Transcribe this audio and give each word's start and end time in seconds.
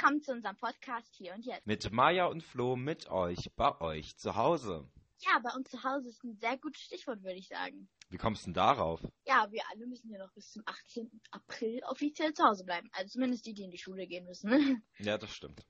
Willkommen 0.00 0.22
zu 0.22 0.30
unserem 0.30 0.56
Podcast 0.56 1.12
hier 1.16 1.34
und 1.34 1.44
jetzt. 1.44 1.66
Mit 1.66 1.90
Maja 1.90 2.26
und 2.26 2.44
Flo 2.44 2.76
mit 2.76 3.10
euch, 3.10 3.50
bei 3.56 3.80
euch 3.80 4.16
zu 4.16 4.36
Hause. 4.36 4.88
Ja, 5.18 5.40
bei 5.42 5.50
uns 5.56 5.70
zu 5.70 5.82
Hause 5.82 6.10
ist 6.10 6.22
ein 6.22 6.36
sehr 6.36 6.56
gutes 6.56 6.82
Stichwort, 6.82 7.24
würde 7.24 7.34
ich 7.34 7.48
sagen. 7.48 7.88
Wie 8.08 8.16
kommst 8.16 8.42
du 8.42 8.46
denn 8.46 8.54
darauf? 8.54 9.00
Ja, 9.26 9.48
wir 9.50 9.60
alle 9.68 9.88
müssen 9.88 10.08
ja 10.08 10.18
noch 10.18 10.32
bis 10.34 10.52
zum 10.52 10.62
18. 10.66 11.10
April 11.32 11.82
offiziell 11.82 12.32
zu 12.32 12.44
Hause 12.44 12.64
bleiben. 12.64 12.88
Also 12.92 13.14
zumindest 13.14 13.44
die, 13.46 13.54
die 13.54 13.64
in 13.64 13.72
die 13.72 13.78
Schule 13.78 14.06
gehen 14.06 14.24
müssen. 14.24 14.84
Ja, 15.00 15.18
das 15.18 15.32
stimmt. 15.32 15.66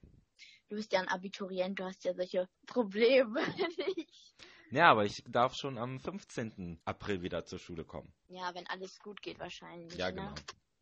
Du 0.68 0.76
bist 0.76 0.92
ja 0.92 1.00
ein 1.00 1.08
Abiturient, 1.08 1.78
du 1.78 1.84
hast 1.84 2.04
ja 2.04 2.12
solche 2.12 2.50
Probleme 2.66 3.40
nicht. 3.96 4.34
Ja, 4.70 4.90
aber 4.90 5.06
ich 5.06 5.24
darf 5.26 5.54
schon 5.54 5.78
am 5.78 6.00
15. 6.00 6.82
April 6.84 7.22
wieder 7.22 7.46
zur 7.46 7.58
Schule 7.58 7.86
kommen. 7.86 8.12
Ja, 8.28 8.54
wenn 8.54 8.66
alles 8.66 8.98
gut 8.98 9.22
geht 9.22 9.38
wahrscheinlich. 9.38 9.96
Ja, 9.96 10.10
ne? 10.10 10.16
genau. 10.16 10.34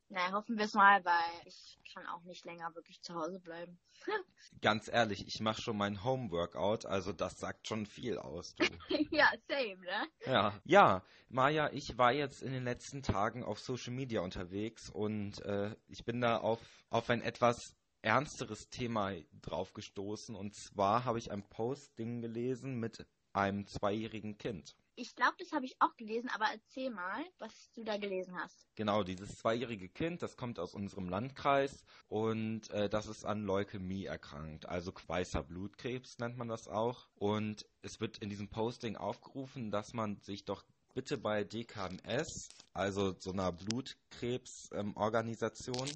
Na, 0.08 0.32
hoffen 0.32 0.56
wir 0.56 0.66
es 0.66 0.74
mal, 0.74 1.04
weil 1.04 1.46
ich 1.46 1.80
kann 1.92 2.06
auch 2.06 2.22
nicht 2.24 2.44
länger 2.44 2.74
wirklich 2.74 3.02
zu 3.02 3.14
Hause 3.14 3.40
bleiben. 3.40 3.78
Ganz 4.60 4.88
ehrlich, 4.88 5.26
ich 5.26 5.40
mache 5.40 5.60
schon 5.60 5.76
mein 5.76 6.04
Home-Workout, 6.04 6.86
also 6.86 7.12
das 7.12 7.40
sagt 7.40 7.66
schon 7.66 7.86
viel 7.86 8.18
aus. 8.18 8.54
Ja, 9.10 9.30
same, 9.48 9.78
ne? 9.78 10.08
Ja, 10.26 10.60
ja, 10.64 11.02
Maja, 11.28 11.70
ich 11.72 11.96
war 11.96 12.12
jetzt 12.12 12.42
in 12.42 12.52
den 12.52 12.64
letzten 12.64 13.02
Tagen 13.02 13.42
auf 13.42 13.58
Social 13.58 13.92
Media 13.94 14.20
unterwegs 14.20 14.90
und 14.90 15.40
äh, 15.42 15.74
ich 15.88 16.04
bin 16.04 16.20
da 16.20 16.36
auf, 16.38 16.60
auf 16.90 17.08
ein 17.08 17.22
etwas 17.22 17.76
ernsteres 18.02 18.68
Thema 18.68 19.12
drauf 19.40 19.72
gestoßen. 19.72 20.34
Und 20.34 20.54
zwar 20.54 21.04
habe 21.04 21.18
ich 21.18 21.30
ein 21.32 21.48
Posting 21.48 22.20
gelesen 22.20 22.78
mit 22.78 23.06
einem 23.32 23.66
zweijährigen 23.66 24.38
Kind. 24.38 24.76
Ich 24.98 25.14
glaube, 25.14 25.34
das 25.38 25.52
habe 25.52 25.66
ich 25.66 25.76
auch 25.78 25.94
gelesen, 25.96 26.30
aber 26.34 26.46
erzähl 26.50 26.88
mal, 26.88 27.22
was 27.38 27.70
du 27.74 27.84
da 27.84 27.98
gelesen 27.98 28.34
hast. 28.34 28.66
Genau, 28.76 29.02
dieses 29.02 29.36
zweijährige 29.36 29.90
Kind, 29.90 30.22
das 30.22 30.38
kommt 30.38 30.58
aus 30.58 30.72
unserem 30.72 31.10
Landkreis 31.10 31.84
und 32.08 32.70
äh, 32.70 32.88
das 32.88 33.06
ist 33.06 33.26
an 33.26 33.42
Leukämie 33.42 34.06
erkrankt, 34.06 34.66
also 34.66 34.94
weißer 35.06 35.42
Blutkrebs 35.42 36.18
nennt 36.18 36.38
man 36.38 36.48
das 36.48 36.66
auch. 36.66 37.10
Und 37.14 37.66
es 37.82 38.00
wird 38.00 38.16
in 38.18 38.30
diesem 38.30 38.48
Posting 38.48 38.96
aufgerufen, 38.96 39.70
dass 39.70 39.92
man 39.92 40.18
sich 40.22 40.46
doch 40.46 40.64
bitte 40.94 41.18
bei 41.18 41.44
DKMS, 41.44 42.48
also 42.72 43.14
so 43.18 43.32
einer 43.32 43.52
Blutkrebsorganisation, 43.52 45.90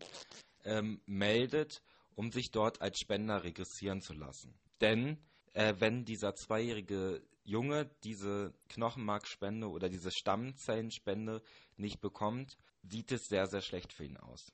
ähm, 0.64 1.01
meldet, 1.07 1.83
um 2.17 2.31
sich 2.31 2.51
dort 2.51 2.83
als 2.83 2.98
Spender 2.98 3.45
registrieren 3.45 4.03
zu 4.03 4.12
lassen. 4.12 4.53
Denn 4.83 5.17
äh, 5.55 5.75
wenn 5.79 6.05
dieser 6.05 6.35
zweijährige 6.35 7.23
Junge 7.51 7.91
diese 8.05 8.55
Knochenmarkspende 8.69 9.69
oder 9.69 9.89
diese 9.89 10.12
Stammzellenspende 10.12 11.43
nicht 11.77 12.01
bekommt, 12.01 12.57
sieht 12.84 13.11
es 13.11 13.27
sehr, 13.27 13.48
sehr 13.48 13.61
schlecht 13.61 13.92
für 13.92 14.05
ihn 14.05 14.17
aus. 14.17 14.53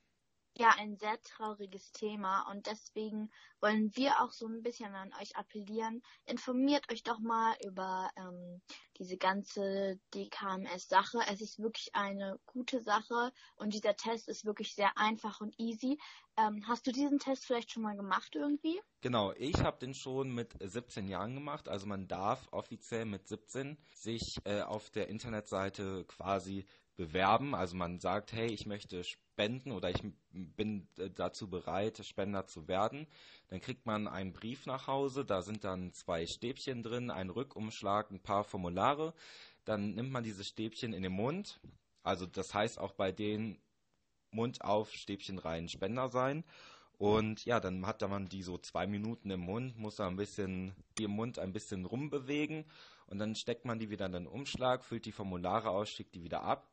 Ja, 0.58 0.74
ein 0.78 0.96
sehr 0.96 1.20
trauriges 1.20 1.92
Thema 1.92 2.50
und 2.50 2.66
deswegen 2.66 3.30
wollen 3.60 3.94
wir 3.94 4.22
auch 4.22 4.32
so 4.32 4.46
ein 4.46 4.62
bisschen 4.62 4.94
an 4.94 5.12
euch 5.20 5.36
appellieren. 5.36 6.02
Informiert 6.24 6.90
euch 6.90 7.02
doch 7.02 7.18
mal 7.18 7.54
über 7.62 8.10
ähm, 8.16 8.62
diese 8.98 9.18
ganze 9.18 10.00
DKMS-Sache. 10.14 11.18
Es 11.30 11.42
ist 11.42 11.58
wirklich 11.58 11.94
eine 11.94 12.40
gute 12.46 12.82
Sache 12.82 13.32
und 13.56 13.74
dieser 13.74 13.96
Test 13.96 14.28
ist 14.28 14.46
wirklich 14.46 14.74
sehr 14.74 14.96
einfach 14.96 15.42
und 15.42 15.54
easy. 15.60 15.98
Ähm, 16.38 16.66
hast 16.66 16.86
du 16.86 16.92
diesen 16.92 17.18
Test 17.18 17.44
vielleicht 17.44 17.70
schon 17.70 17.82
mal 17.82 17.96
gemacht 17.96 18.34
irgendwie? 18.34 18.80
Genau, 19.02 19.32
ich 19.32 19.58
habe 19.62 19.78
den 19.78 19.92
schon 19.92 20.34
mit 20.34 20.54
17 20.58 21.06
Jahren 21.08 21.34
gemacht. 21.34 21.68
Also 21.68 21.86
man 21.86 22.08
darf 22.08 22.48
offiziell 22.50 23.04
mit 23.04 23.28
17 23.28 23.76
sich 23.92 24.38
äh, 24.44 24.62
auf 24.62 24.88
der 24.88 25.08
Internetseite 25.08 26.06
quasi 26.06 26.64
bewerben. 26.97 27.55
Also 27.55 27.77
man 27.77 28.00
sagt, 28.00 28.33
hey, 28.33 28.48
ich 28.48 28.66
möchte 28.66 29.05
spenden 29.05 29.72
oder 29.72 29.91
ich 29.91 30.02
bin 30.33 30.89
äh, 30.98 31.11
dazu 31.11 31.48
bereit, 31.48 32.05
Spender 32.05 32.47
zu 32.47 32.69
werden. 32.69 33.06
Dann 33.48 33.60
kriegt 33.60 33.87
man 33.87 34.09
einen 34.09 34.32
Brief 34.32 34.66
nach 34.66 34.87
Hause, 34.87 35.25
da 35.25 35.43
sind 35.43 35.65
dann 35.65 35.93
zwei 35.93 36.26
Stäbchen 36.26 36.82
drin, 36.82 37.10
ein 37.10 37.31
Rückumschlag, 37.31 38.10
ein 38.10 38.20
paar 38.20 38.44
Formulare. 38.44 39.15
Dann 39.65 39.94
nimmt 39.94 40.10
man 40.10 40.25
diese 40.25 40.44
Stäbchen 40.44 40.93
in 40.93 41.03
den 41.03 41.12
Mund. 41.12 41.60
Also 42.03 42.26
das 42.26 42.54
heißt 42.54 42.78
auch 42.78 42.93
bei 42.93 43.12
denen 43.12 43.59
Mund 44.31 44.62
auf, 44.62 44.93
Stäbchen 44.93 45.38
rein, 45.38 45.69
Spender 45.69 46.09
sein. 46.09 46.44
Und 46.99 47.44
ja, 47.44 47.60
dann 47.60 47.87
hat 47.87 48.00
man 48.09 48.28
die 48.28 48.43
so 48.43 48.56
zwei 48.56 48.87
Minuten 48.87 49.31
im 49.31 49.41
Mund, 49.41 49.76
muss 49.76 49.97
da 49.97 50.06
ein 50.06 50.16
bisschen, 50.16 50.75
die 50.97 51.04
im 51.04 51.10
Mund 51.10 51.38
ein 51.38 51.53
bisschen 51.53 51.84
rumbewegen 51.84 52.65
und 53.06 53.19
dann 53.19 53.34
steckt 53.34 53.66
man 53.66 53.78
die 53.78 53.91
wieder 53.91 54.06
in 54.06 54.12
den 54.12 54.26
Umschlag, 54.26 54.82
füllt 54.82 55.04
die 55.04 55.12
Formulare 55.12 55.69
aus, 55.69 55.91
schickt 55.91 56.15
die 56.15 56.22
wieder 56.22 56.43
ab 56.43 56.66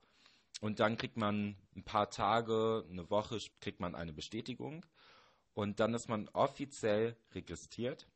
und 0.63 0.79
dann 0.79 0.96
kriegt 0.96 1.18
man 1.18 1.57
ein 1.75 1.84
paar 1.84 2.09
Tage, 2.09 2.85
eine 2.90 3.09
Woche, 3.09 3.38
kriegt 3.59 3.81
man 3.81 3.96
eine 3.96 4.13
Bestätigung. 4.13 4.85
Und 5.53 5.81
dann 5.81 5.94
ist 5.94 6.07
man 6.07 6.29
offiziell 6.29 7.18
registriert. 7.35 8.07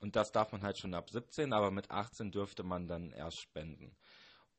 Und 0.00 0.16
das 0.16 0.32
darf 0.32 0.50
man 0.50 0.62
halt 0.62 0.78
schon 0.78 0.94
ab 0.94 1.10
17, 1.10 1.52
aber 1.52 1.70
mit 1.70 1.92
18 1.92 2.32
dürfte 2.32 2.64
man 2.64 2.88
dann 2.88 3.12
erst 3.12 3.38
spenden. 3.38 3.94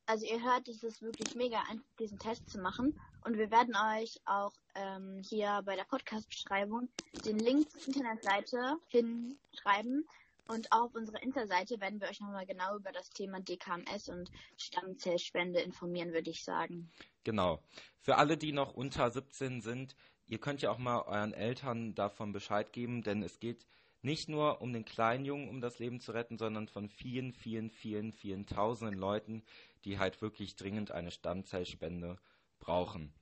Also 0.05 0.25
ihr 0.25 0.41
hört, 0.41 0.69
es 0.69 0.83
ist 0.83 1.01
wirklich 1.01 1.35
mega 1.35 1.59
einfach, 1.69 1.93
diesen 1.99 2.17
Test 2.17 2.49
zu 2.49 2.59
machen. 2.59 2.97
Und 3.25 3.37
wir 3.37 3.51
werden 3.51 3.75
euch 3.75 4.21
auch 4.23 4.53
ähm, 4.75 5.21
hier 5.21 5.61
bei 5.65 5.75
der 5.75 5.83
Podcast-Beschreibung 5.83 6.87
den 7.25 7.39
Link 7.39 7.69
zur 7.71 7.87
Internetseite 7.87 8.77
hinschreiben. 8.87 10.07
Und 10.47 10.71
auf 10.71 10.93
unserer 10.93 11.23
Internetseite 11.23 11.79
werden 11.79 12.01
wir 12.01 12.09
euch 12.09 12.19
nochmal 12.19 12.45
genau 12.45 12.75
über 12.75 12.91
das 12.91 13.09
Thema 13.09 13.39
DKMS 13.39 14.09
und 14.09 14.29
Stammzellspende 14.57 15.61
informieren, 15.61 16.11
würde 16.11 16.29
ich 16.29 16.43
sagen. 16.43 16.91
Genau. 17.23 17.63
Für 17.99 18.17
alle, 18.17 18.37
die 18.37 18.51
noch 18.51 18.73
unter 18.73 19.09
17 19.09 19.61
sind, 19.61 19.95
ihr 20.27 20.39
könnt 20.39 20.61
ja 20.61 20.71
auch 20.71 20.77
mal 20.77 21.01
euren 21.03 21.33
Eltern 21.33 21.95
davon 21.95 22.33
Bescheid 22.33 22.73
geben, 22.73 23.03
denn 23.03 23.23
es 23.23 23.39
geht 23.39 23.65
nicht 24.01 24.27
nur 24.27 24.61
um 24.61 24.73
den 24.73 24.83
kleinen 24.83 25.23
Jungen, 25.23 25.47
um 25.47 25.61
das 25.61 25.79
Leben 25.79 26.01
zu 26.01 26.11
retten, 26.11 26.37
sondern 26.37 26.67
von 26.67 26.89
vielen, 26.89 27.31
vielen, 27.31 27.69
vielen, 27.69 28.11
vielen 28.11 28.45
tausenden 28.45 28.99
Leuten, 28.99 29.43
die 29.85 29.97
halt 29.97 30.21
wirklich 30.21 30.57
dringend 30.57 30.91
eine 30.91 31.11
Stammzellspende 31.11 32.17
brauchen. 32.59 33.13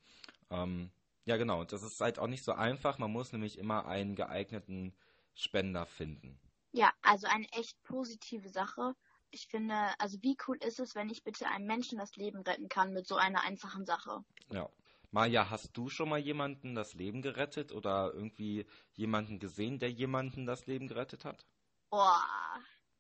Ähm, 0.50 0.90
ja, 1.26 1.38
genau. 1.38 1.64
Das 1.66 1.84
ist 1.84 2.02
halt 2.02 2.18
auch 2.18 2.28
nicht 2.28 2.44
so 2.44 2.54
einfach. 2.54 2.98
Man 2.98 3.12
muss 3.12 3.32
nämlich 3.32 3.60
immer 3.60 3.86
einen 3.86 4.16
geeigneten 4.16 4.96
Spender 5.36 5.86
finden. 5.86 6.40
Ja, 6.74 6.92
also 7.02 7.28
eine 7.28 7.48
echt 7.54 7.82
positive 7.84 8.50
Sache. 8.50 8.96
Ich 9.30 9.48
finde, 9.48 9.76
also 10.00 10.22
wie 10.22 10.38
cool 10.48 10.58
ist 10.58 10.80
es, 10.80 10.96
wenn 10.96 11.10
ich 11.10 11.24
bitte 11.24 11.48
einem 11.48 11.66
Menschen 11.66 11.98
das 11.98 12.16
Leben 12.18 12.42
retten 12.42 12.68
kann 12.70 12.94
mit 12.94 13.08
so 13.08 13.16
einer 13.16 13.42
einfachen 13.44 13.86
Sache? 13.86 14.24
Ja. 14.52 14.70
Maja, 15.14 15.50
hast 15.50 15.76
du 15.76 15.90
schon 15.90 16.08
mal 16.08 16.20
jemanden 16.20 16.74
das 16.74 16.94
Leben 16.94 17.22
gerettet 17.22 17.74
oder 17.74 18.14
irgendwie 18.14 18.66
jemanden 18.94 19.40
gesehen, 19.40 19.78
der 19.78 19.92
jemanden 19.92 20.46
das 20.46 20.68
Leben 20.68 20.88
gerettet 20.88 21.26
hat? 21.26 21.46
Boah, 21.90 22.24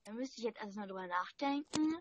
da 0.04 0.12
müsste 0.12 0.40
ich 0.40 0.46
jetzt 0.46 0.62
erstmal 0.62 0.88
drüber 0.88 1.08
nachdenken. 1.08 1.96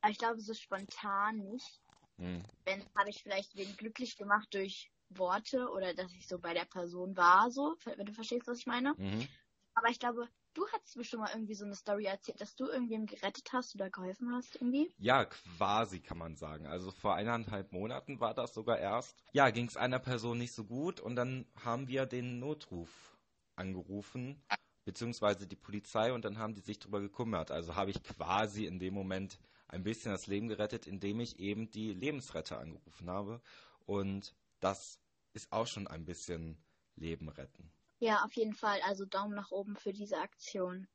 Aber 0.00 0.10
ich 0.12 0.18
glaube, 0.18 0.40
so 0.40 0.54
spontan 0.54 1.38
nicht. 1.38 1.80
Hm. 2.18 2.42
Wenn 2.64 2.84
habe 2.96 3.10
ich 3.10 3.22
vielleicht 3.22 3.56
wen 3.56 3.76
glücklich 3.76 4.16
gemacht 4.16 4.48
durch 4.54 4.92
Worte 5.10 5.68
oder 5.70 5.94
dass 5.94 6.12
ich 6.12 6.28
so 6.28 6.38
bei 6.38 6.54
der 6.54 6.64
Person 6.64 7.16
war, 7.16 7.50
so, 7.50 7.76
wenn 7.84 8.06
du 8.06 8.12
verstehst, 8.12 8.46
was 8.46 8.58
ich 8.58 8.66
meine. 8.66 8.96
Mhm. 8.98 9.26
Aber 9.74 9.88
ich 9.88 9.98
glaube, 9.98 10.28
du 10.56 10.66
hattest 10.72 10.96
mir 10.96 11.04
schon 11.04 11.20
mal 11.20 11.30
irgendwie 11.32 11.54
so 11.54 11.64
eine 11.64 11.74
Story 11.74 12.04
erzählt, 12.04 12.40
dass 12.40 12.56
du 12.56 12.66
irgendwem 12.66 13.06
gerettet 13.06 13.52
hast 13.52 13.74
oder 13.74 13.90
geholfen 13.90 14.34
hast 14.34 14.56
irgendwie. 14.56 14.90
Ja, 14.98 15.26
quasi 15.26 16.00
kann 16.00 16.18
man 16.18 16.36
sagen. 16.36 16.66
Also 16.66 16.90
vor 16.90 17.14
eineinhalb 17.14 17.72
Monaten 17.72 18.20
war 18.20 18.34
das 18.34 18.54
sogar 18.54 18.78
erst. 18.78 19.22
Ja, 19.32 19.50
ging 19.50 19.66
es 19.66 19.76
einer 19.76 19.98
Person 19.98 20.38
nicht 20.38 20.52
so 20.52 20.64
gut 20.64 21.00
und 21.00 21.16
dann 21.16 21.46
haben 21.62 21.88
wir 21.88 22.06
den 22.06 22.38
Notruf 22.38 23.16
angerufen, 23.54 24.42
beziehungsweise 24.84 25.46
die 25.46 25.56
Polizei 25.56 26.12
und 26.12 26.24
dann 26.24 26.38
haben 26.38 26.54
die 26.54 26.60
sich 26.60 26.78
darüber 26.78 27.00
gekümmert. 27.00 27.50
Also 27.50 27.74
habe 27.74 27.90
ich 27.90 28.02
quasi 28.02 28.64
in 28.64 28.78
dem 28.78 28.94
Moment 28.94 29.38
ein 29.68 29.82
bisschen 29.82 30.12
das 30.12 30.26
Leben 30.26 30.48
gerettet, 30.48 30.86
indem 30.86 31.20
ich 31.20 31.38
eben 31.38 31.70
die 31.70 31.92
Lebensretter 31.92 32.58
angerufen 32.58 33.10
habe. 33.10 33.42
Und 33.84 34.34
das 34.60 35.00
ist 35.32 35.52
auch 35.52 35.66
schon 35.66 35.86
ein 35.86 36.04
bisschen 36.04 36.64
Leben 36.94 37.28
retten. 37.28 37.75
Ja, 37.98 38.24
auf 38.24 38.32
jeden 38.34 38.54
Fall. 38.54 38.80
Also 38.84 39.04
Daumen 39.04 39.34
nach 39.34 39.50
oben 39.50 39.76
für 39.76 39.92
diese 39.92 40.18
Aktion. 40.18 40.86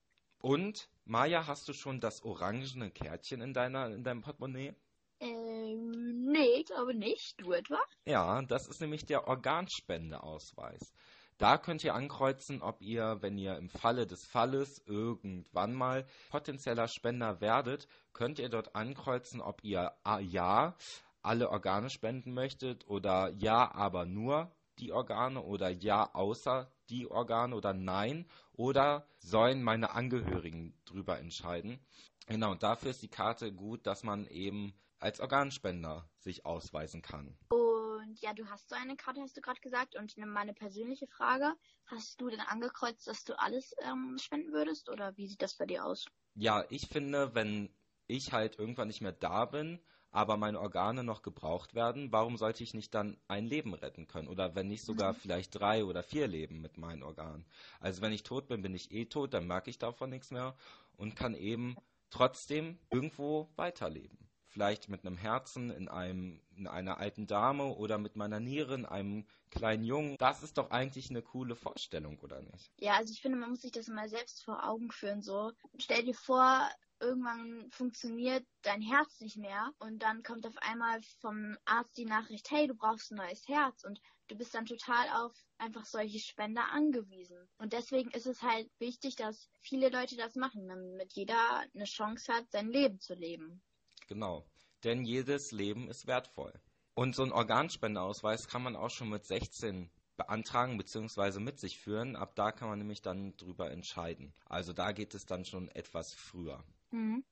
Und, 0.42 0.90
Maja, 1.06 1.48
hast 1.48 1.68
du 1.68 1.74
schon 1.74 2.00
das 2.00 2.24
orangene 2.24 2.90
Kärtchen 2.92 3.42
in, 3.42 3.54
deiner, 3.54 3.88
in 3.88 4.04
deinem 4.04 4.22
Portemonnaie? 4.22 4.74
Ähm, 5.20 6.32
nee, 6.32 6.62
ich 6.62 6.66
glaube 6.66 6.96
nicht. 6.96 7.40
Du 7.40 7.54
etwa? 7.54 7.80
Ja, 8.06 8.42
das 8.42 8.68
ist 8.68 8.82
nämlich 8.82 9.06
der 9.06 9.28
Organspendeausweis. 9.28 10.94
Da 11.38 11.58
könnt 11.58 11.84
ihr 11.84 11.96
ankreuzen, 11.96 12.62
ob 12.62 12.82
ihr, 12.82 13.18
wenn 13.22 13.38
ihr 13.38 13.58
im 13.58 13.70
Falle 13.70 14.06
des 14.06 14.26
Falles 14.26 14.82
irgendwann 14.86 15.74
mal 15.74 16.06
potenzieller 16.30 16.88
Spender 16.88 17.42
werdet, 17.42 17.88
könnt 18.14 18.38
ihr 18.38 18.50
dort 18.50 18.76
ankreuzen, 18.76 19.42
ob 19.42 19.64
ihr 19.64 19.92
A, 20.04 20.20
ja 20.20 20.76
alle 21.24 21.50
Organe 21.50 21.90
spenden 21.90 22.34
möchtet 22.34 22.88
oder 22.88 23.32
ja, 23.38 23.74
aber 23.74 24.06
nur 24.06 24.52
die 24.80 24.92
Organe 24.92 25.42
oder 25.42 25.70
ja, 25.70 26.14
außer 26.14 26.72
die 26.92 27.10
Organe 27.10 27.56
oder 27.56 27.74
nein 27.74 28.28
oder 28.54 29.08
sollen 29.18 29.64
meine 29.64 29.92
Angehörigen 29.92 30.74
drüber 30.86 31.18
entscheiden. 31.18 31.80
Genau, 32.28 32.52
und 32.52 32.64
dafür 32.64 32.92
ist 32.92 33.02
die 33.02 33.10
Karte 33.10 33.52
gut, 33.52 33.88
dass 33.88 34.04
man 34.04 34.28
eben 34.28 34.74
als 35.00 35.20
Organspender 35.20 36.08
sich 36.20 36.46
ausweisen 36.46 37.02
kann. 37.02 37.36
Und 37.50 38.22
ja, 38.22 38.34
du 38.34 38.46
hast 38.50 38.70
so 38.70 38.76
eine 38.76 38.96
Karte, 38.96 39.22
hast 39.22 39.36
du 39.36 39.42
gerade 39.42 39.62
gesagt. 39.62 39.96
Und 39.96 40.16
meine 40.18 40.54
persönliche 40.54 41.08
Frage, 41.08 41.54
hast 41.88 42.22
du 42.22 42.30
denn 42.30 42.40
angekreuzt, 42.40 43.08
dass 43.08 43.24
du 43.24 43.40
alles 43.40 43.74
ähm, 43.84 44.18
spenden 44.20 44.52
würdest? 44.52 44.90
Oder 44.90 45.16
wie 45.18 45.28
sieht 45.28 45.42
das 45.42 45.56
bei 45.56 45.66
dir 45.66 45.86
aus? 45.86 46.06
Ja, 46.36 46.66
ich 46.70 46.88
finde, 46.88 47.34
wenn 47.34 47.74
ich 48.08 48.32
halt 48.32 48.60
irgendwann 48.60 48.88
nicht 48.88 49.02
mehr 49.02 49.12
da 49.12 49.46
bin, 49.46 49.80
aber 50.12 50.38
meine 50.38 50.60
Organe 50.60 51.04
noch 51.04 51.22
gebraucht 51.22 51.74
werden, 51.74 52.12
warum 52.12 52.38
sollte 52.38 52.64
ich 52.64 52.74
nicht 52.74 52.94
dann 52.94 53.18
ein 53.28 53.46
Leben 53.46 53.74
retten 53.74 54.08
können? 54.08 54.28
Oder 54.28 54.56
wenn 54.56 54.68
nicht 54.68 54.84
sogar 54.84 55.14
mhm. 55.14 55.18
vielleicht 55.18 55.60
drei 55.60 55.86
oder 55.86 56.04
vier 56.04 56.28
Leben 56.28 56.62
mit 56.62 56.78
meinen 56.78 57.04
Organen. 57.04 57.46
Also 57.80 58.02
wenn 58.02 58.12
ich 58.12 58.24
tot 58.24 58.48
bin, 58.48 58.62
bin 58.62 58.76
ich 58.76 58.92
eh 58.92 59.06
tot, 59.06 59.34
dann 59.34 59.48
merke 59.48 59.70
ich 59.70 59.80
davon 59.80 60.10
nichts 60.10 60.32
mehr 60.32 60.56
und 60.98 61.16
kann 61.16 61.34
eben 61.34 61.78
trotzdem 62.10 62.78
irgendwo 62.90 63.50
weiterleben. 63.56 64.18
Vielleicht 64.48 64.90
mit 64.90 65.06
einem 65.06 65.16
Herzen 65.16 65.72
in 65.72 65.88
einem 65.88 66.42
in 66.58 66.68
einer 66.68 66.98
alten 67.00 67.26
Dame 67.26 67.74
oder 67.76 67.98
mit 67.98 68.18
meiner 68.18 68.42
Niere 68.42 68.76
in 68.76 68.86
einem 68.86 69.26
kleinen 69.50 69.86
Jungen. 69.86 70.18
Das 70.20 70.44
ist 70.44 70.58
doch 70.58 70.70
eigentlich 70.72 71.10
eine 71.10 71.22
coole 71.22 71.56
Vorstellung, 71.56 72.20
oder 72.20 72.42
nicht? 72.42 72.70
Ja, 72.78 72.96
also 72.98 73.14
ich 73.14 73.22
finde, 73.22 73.38
man 73.38 73.52
muss 73.52 73.62
sich 73.62 73.72
das 73.72 73.88
mal 73.88 74.10
selbst 74.10 74.44
vor 74.44 74.68
Augen 74.68 74.92
führen. 74.92 75.22
So, 75.22 75.54
stell 75.78 76.04
dir 76.04 76.14
vor, 76.14 76.70
irgendwann 77.02 77.70
funktioniert 77.72 78.46
dein 78.62 78.82
Herz 78.82 79.20
nicht 79.20 79.38
mehr 79.38 79.74
und 79.80 80.00
dann 80.00 80.24
kommt 80.24 80.46
auf 80.46 80.58
einmal 80.58 81.02
vom 81.20 81.58
Arzt 81.66 81.98
die 81.98 82.06
Nachricht, 82.06 82.50
hey, 82.52 82.68
du 82.68 82.76
brauchst 82.76 83.12
ein 83.12 83.18
neues 83.18 83.48
Herz 83.48 83.84
und 83.84 84.00
du 84.28 84.38
bist 84.38 84.54
dann 84.54 84.66
total 84.66 85.10
auf 85.10 85.34
einfach 85.58 85.86
solche 85.86 86.20
Spender 86.20 86.72
angewiesen. 86.72 87.50
Und 87.58 87.74
deswegen 87.74 88.12
ist 88.12 88.28
es 88.28 88.42
halt 88.42 88.70
wichtig, 88.80 89.16
dass 89.16 89.50
viele 89.60 89.90
Leute 89.90 90.16
das 90.16 90.36
machen, 90.36 90.68
damit 90.68 91.12
jeder 91.14 91.66
eine 91.74 91.86
Chance 91.86 92.32
hat, 92.32 92.50
sein 92.52 92.70
Leben 92.70 93.00
zu 93.00 93.14
leben. 93.16 93.62
Genau, 94.08 94.46
denn 94.84 95.04
jedes 95.04 95.52
Leben 95.52 95.90
ist 95.90 96.08
wertvoll. 96.08 96.54
Und 96.94 97.16
so 97.16 97.24
ein 97.24 97.32
Organspendeausweis 97.32 98.48
kann 98.48 98.64
man 98.64 98.76
auch 98.76 98.90
schon 98.90 99.10
mit 99.10 99.26
16 99.26 99.90
beantragen 100.18 100.78
bzw. 100.78 101.40
mit 101.40 101.60
sich 101.60 101.80
führen. 101.80 102.16
Ab 102.16 102.36
da 102.36 102.52
kann 102.52 102.70
man 102.70 102.80
nämlich 102.80 103.02
dann 103.02 103.36
drüber 103.38 103.72
entscheiden. 103.72 104.34
Also 104.46 104.74
da 104.74 104.92
geht 104.92 105.16
es 105.16 105.26
dann 105.26 105.46
schon 105.46 105.68
etwas 105.70 106.14
früher. 106.14 106.64
Mhm. 106.92 107.26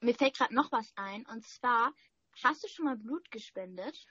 Mir 0.00 0.14
fällt 0.14 0.36
gerade 0.36 0.54
noch 0.54 0.70
was 0.72 0.92
ein. 0.96 1.24
Und 1.26 1.46
zwar, 1.46 1.92
hast 2.42 2.62
du 2.62 2.68
schon 2.68 2.84
mal 2.84 2.96
Blut 2.96 3.30
gespendet? 3.30 4.06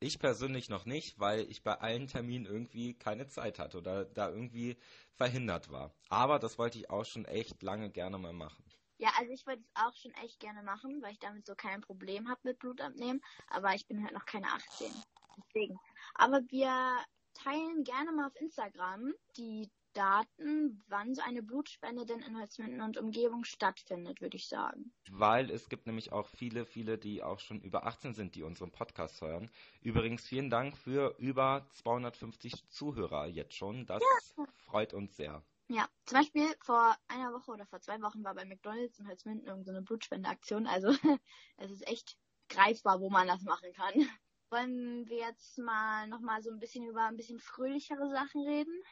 Ich 0.00 0.18
persönlich 0.18 0.68
noch 0.68 0.84
nicht, 0.84 1.18
weil 1.18 1.40
ich 1.50 1.62
bei 1.62 1.74
allen 1.74 2.06
Terminen 2.06 2.46
irgendwie 2.46 2.94
keine 2.94 3.26
Zeit 3.26 3.58
hatte 3.58 3.78
oder 3.78 4.04
da 4.04 4.28
irgendwie 4.28 4.76
verhindert 5.14 5.70
war. 5.70 5.92
Aber 6.08 6.38
das 6.38 6.58
wollte 6.58 6.78
ich 6.78 6.90
auch 6.90 7.04
schon 7.04 7.24
echt 7.24 7.62
lange 7.62 7.90
gerne 7.90 8.18
mal 8.18 8.32
machen. 8.32 8.64
Ja, 8.98 9.10
also 9.16 9.32
ich 9.32 9.46
wollte 9.46 9.62
es 9.62 9.70
auch 9.74 9.94
schon 9.96 10.12
echt 10.14 10.40
gerne 10.40 10.62
machen, 10.62 11.02
weil 11.02 11.12
ich 11.12 11.18
damit 11.18 11.46
so 11.46 11.54
kein 11.54 11.80
Problem 11.80 12.28
habe 12.28 12.40
mit 12.44 12.58
Blutabnehmen. 12.58 13.22
Aber 13.48 13.74
ich 13.74 13.86
bin 13.86 14.02
halt 14.02 14.12
noch 14.12 14.24
keine 14.24 14.46
18. 14.48 14.92
Deswegen. 15.36 15.78
Aber 16.14 16.42
wir 16.50 17.04
teilen 17.34 17.84
gerne 17.84 18.12
mal 18.12 18.26
auf 18.26 18.36
Instagram 18.36 19.14
die 19.36 19.70
Daten, 19.98 20.84
wann 20.86 21.16
so 21.16 21.22
eine 21.22 21.42
Blutspende 21.42 22.06
denn 22.06 22.20
in 22.20 22.38
Holzminden 22.38 22.80
und 22.82 22.96
Umgebung 22.98 23.42
stattfindet, 23.42 24.20
würde 24.20 24.36
ich 24.36 24.46
sagen. 24.46 24.92
Weil 25.10 25.50
es 25.50 25.68
gibt 25.68 25.86
nämlich 25.86 26.12
auch 26.12 26.28
viele, 26.28 26.64
viele, 26.64 26.98
die 26.98 27.24
auch 27.24 27.40
schon 27.40 27.60
über 27.60 27.84
18 27.84 28.14
sind, 28.14 28.36
die 28.36 28.44
unseren 28.44 28.70
Podcast 28.70 29.20
hören. 29.20 29.50
Übrigens 29.80 30.24
vielen 30.24 30.50
Dank 30.50 30.76
für 30.76 31.16
über 31.18 31.66
250 31.72 32.68
Zuhörer 32.68 33.26
jetzt 33.26 33.54
schon. 33.54 33.86
Das 33.86 34.00
ja. 34.36 34.46
freut 34.58 34.94
uns 34.94 35.16
sehr. 35.16 35.42
Ja, 35.66 35.88
zum 36.06 36.18
Beispiel 36.18 36.46
vor 36.60 36.96
einer 37.08 37.32
Woche 37.32 37.50
oder 37.50 37.66
vor 37.66 37.80
zwei 37.80 38.00
Wochen 38.00 38.22
war 38.22 38.36
bei 38.36 38.44
McDonalds 38.44 39.00
in 39.00 39.08
Holzminden 39.08 39.48
irgendeine 39.48 39.80
so 39.80 39.84
Blutspendeaktion. 39.84 40.68
Also 40.68 40.88
es 41.56 41.72
ist 41.72 41.86
echt 41.88 42.16
greifbar, 42.48 43.00
wo 43.00 43.10
man 43.10 43.26
das 43.26 43.42
machen 43.42 43.72
kann. 43.72 44.08
Wollen 44.50 45.08
wir 45.08 45.18
jetzt 45.18 45.58
mal 45.58 46.06
nochmal 46.06 46.40
so 46.40 46.50
ein 46.50 46.60
bisschen 46.60 46.86
über 46.86 47.02
ein 47.06 47.16
bisschen 47.16 47.40
fröhlichere 47.40 48.08
Sachen 48.10 48.46
reden? 48.46 48.82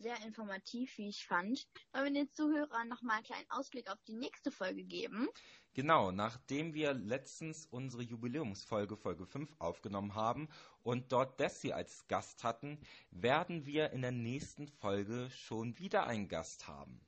Sehr 0.00 0.16
informativ, 0.24 0.96
wie 0.98 1.08
ich 1.08 1.26
fand. 1.26 1.66
Wollen 1.92 2.14
wir 2.14 2.22
den 2.22 2.30
Zuhörern 2.30 2.86
nochmal 2.86 3.16
einen 3.16 3.24
kleinen 3.24 3.50
Ausblick 3.50 3.90
auf 3.90 4.00
die 4.06 4.14
nächste 4.14 4.52
Folge 4.52 4.84
geben? 4.84 5.28
Genau, 5.74 6.12
nachdem 6.12 6.72
wir 6.72 6.94
letztens 6.94 7.66
unsere 7.66 8.02
Jubiläumsfolge 8.02 8.96
Folge 8.96 9.26
5 9.26 9.56
aufgenommen 9.58 10.14
haben 10.14 10.48
und 10.84 11.10
dort 11.10 11.40
Desi 11.40 11.72
als 11.72 12.06
Gast 12.06 12.44
hatten, 12.44 12.80
werden 13.10 13.66
wir 13.66 13.90
in 13.90 14.02
der 14.02 14.12
nächsten 14.12 14.68
Folge 14.68 15.30
schon 15.30 15.76
wieder 15.78 16.06
einen 16.06 16.28
Gast 16.28 16.68
haben. 16.68 17.00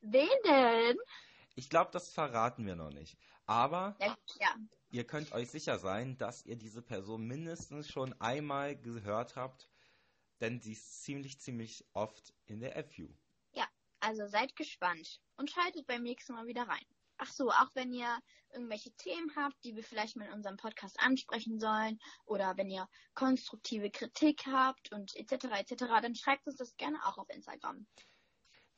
Wen 0.00 0.28
denn? 0.46 0.96
Ich 1.58 1.70
glaube, 1.70 1.90
das 1.90 2.12
verraten 2.12 2.66
wir 2.66 2.76
noch 2.76 2.90
nicht. 2.90 3.16
Aber 3.46 3.96
ja. 3.98 4.54
ihr 4.90 5.06
könnt 5.06 5.32
euch 5.32 5.50
sicher 5.50 5.78
sein, 5.78 6.18
dass 6.18 6.44
ihr 6.44 6.56
diese 6.56 6.82
Person 6.82 7.26
mindestens 7.26 7.88
schon 7.88 8.12
einmal 8.20 8.76
gehört 8.76 9.36
habt, 9.36 9.70
denn 10.40 10.60
sie 10.60 10.72
ist 10.72 11.02
ziemlich, 11.02 11.40
ziemlich 11.40 11.86
oft 11.94 12.34
in 12.44 12.60
der 12.60 12.84
FU. 12.84 13.08
Ja, 13.52 13.66
also 14.00 14.26
seid 14.26 14.54
gespannt 14.54 15.22
und 15.36 15.50
schaltet 15.50 15.86
beim 15.86 16.02
nächsten 16.02 16.34
Mal 16.34 16.46
wieder 16.46 16.68
rein. 16.68 16.84
Ach 17.16 17.32
so, 17.32 17.50
auch 17.50 17.70
wenn 17.72 17.90
ihr 17.90 18.18
irgendwelche 18.52 18.92
Themen 18.92 19.34
habt, 19.34 19.56
die 19.64 19.74
wir 19.74 19.82
vielleicht 19.82 20.16
mal 20.16 20.26
in 20.26 20.34
unserem 20.34 20.58
Podcast 20.58 21.00
ansprechen 21.00 21.58
sollen 21.58 21.98
oder 22.26 22.58
wenn 22.58 22.68
ihr 22.68 22.86
konstruktive 23.14 23.90
Kritik 23.90 24.44
habt 24.46 24.92
und 24.92 25.16
etc. 25.16 25.46
etc., 25.58 25.84
dann 26.02 26.14
schreibt 26.14 26.46
uns 26.46 26.56
das 26.56 26.76
gerne 26.76 26.98
auch 27.06 27.16
auf 27.16 27.30
Instagram. 27.30 27.86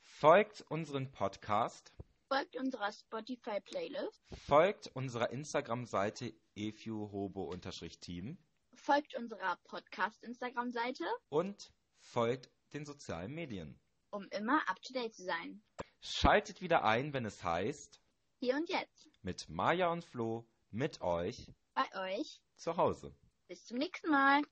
Folgt 0.01 0.63
unseren 0.69 1.11
Podcast 1.11 1.93
Folgt 2.31 2.57
unserer 2.57 2.93
Spotify-Playlist. 2.93 4.23
Folgt 4.47 4.89
unserer 4.89 5.31
Instagram-Seite 5.31 6.35
efuhobo-team. 6.55 8.37
Folgt 8.75 9.17
unserer 9.17 9.57
Podcast-Instagram-Seite. 9.65 11.05
Und 11.31 11.73
folgt 11.97 12.51
den 12.75 12.85
sozialen 12.85 13.33
Medien. 13.33 13.81
Um 14.11 14.29
immer 14.29 14.61
up-to-date 14.69 15.15
zu 15.15 15.25
sein. 15.25 15.63
Schaltet 16.03 16.61
wieder 16.61 16.85
ein, 16.85 17.15
wenn 17.15 17.25
es 17.25 17.43
heißt... 17.43 17.99
Hier 18.41 18.57
und 18.57 18.69
jetzt. 18.69 19.09
Mit 19.23 19.49
Maja 19.49 19.91
und 19.91 20.05
Flo, 20.05 20.47
mit 20.71 21.01
euch. 21.01 21.51
Bei 21.73 22.15
euch. 22.15 22.43
Zu 22.57 22.77
Hause. 22.77 23.17
Bis 23.47 23.65
zum 23.65 23.79
nächsten 23.79 24.11
Mal. 24.11 24.43